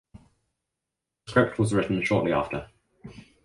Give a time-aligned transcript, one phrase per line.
[0.15, 0.21] The
[1.27, 2.71] script was written shortly after.